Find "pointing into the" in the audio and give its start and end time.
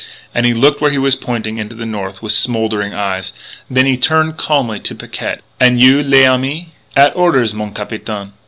1.15-1.85